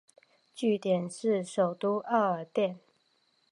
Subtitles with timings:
[0.55, 2.79] 据点是首都艾尔甸。